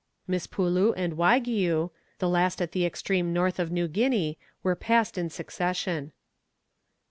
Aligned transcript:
Mispulu 0.27 0.95
and 0.97 1.13
Waigiou, 1.13 1.91
the 2.17 2.27
last 2.27 2.59
at 2.59 2.71
the 2.71 2.87
extreme 2.87 3.31
north 3.33 3.59
of 3.59 3.71
New 3.71 3.87
Guinea, 3.87 4.39
were 4.63 4.73
passed 4.75 5.15
in 5.15 5.29
succession. 5.29 6.11